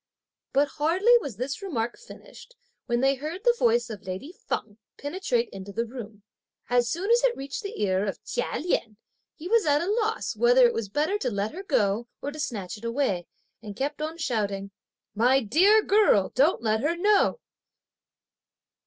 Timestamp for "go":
11.61-12.07